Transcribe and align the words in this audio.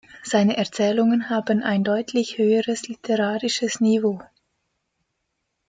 Seine 0.23 0.57
Erzählungen 0.57 1.29
haben 1.29 1.61
ein 1.61 1.83
deutlich 1.83 2.39
höheres 2.39 2.87
literarisches 2.87 3.79
Niveau. 3.81 4.19